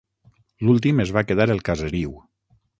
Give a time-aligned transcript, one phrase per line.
[0.69, 2.19] L'últim es va quedar el caseriu.